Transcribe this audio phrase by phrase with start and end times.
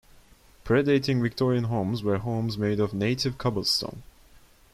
[0.65, 4.01] Predating Victorian homes were homes made of native cobblestone.